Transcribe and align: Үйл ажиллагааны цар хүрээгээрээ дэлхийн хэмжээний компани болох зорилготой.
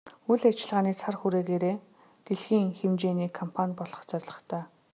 Үйл 0.31 0.43
ажиллагааны 0.49 0.93
цар 1.01 1.15
хүрээгээрээ 1.19 1.75
дэлхийн 2.25 2.67
хэмжээний 2.79 3.31
компани 3.39 3.77
болох 3.79 4.01
зорилготой. 4.11 4.63